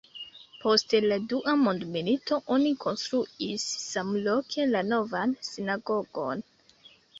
Post 0.61 0.95
la 1.03 1.17
Dua 1.33 1.53
mondmilito 1.65 2.39
oni 2.55 2.73
konstruis 2.87 3.67
samloke 3.91 4.67
la 4.73 4.85
Novan 4.91 5.39
sinagogon. 5.53 6.45